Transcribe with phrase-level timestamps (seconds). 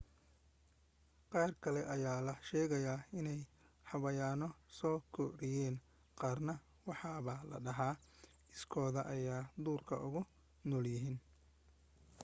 [1.31, 3.41] qaar kale ayaa la sheegaa inay
[3.89, 5.75] xayawaano soo koriyeen
[6.21, 6.53] qaarna
[6.87, 8.01] waxaaba la dhahaa
[8.53, 10.21] iskood ayay duurka ugu
[10.67, 11.17] noolaayeen